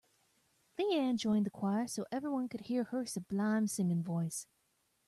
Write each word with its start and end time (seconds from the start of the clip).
Leanne 0.79 1.15
joined 1.15 1.45
a 1.45 1.51
choir 1.51 1.85
so 1.85 2.07
everyone 2.11 2.49
could 2.49 2.61
hear 2.61 2.85
her 2.85 3.05
sublime 3.05 3.67
singing 3.67 4.01
voice. 4.01 4.47